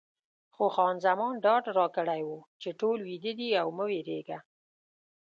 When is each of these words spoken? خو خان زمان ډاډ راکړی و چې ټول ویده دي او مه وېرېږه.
خو 0.55 0.65
خان 0.75 0.95
زمان 1.05 1.33
ډاډ 1.45 1.63
راکړی 1.77 2.21
و 2.29 2.35
چې 2.61 2.69
ټول 2.79 2.97
ویده 3.07 3.31
دي 3.39 3.49
او 3.61 3.67
مه 3.77 3.85
وېرېږه. 3.89 4.39